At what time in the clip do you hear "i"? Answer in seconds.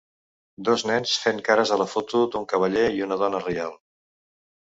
3.01-3.05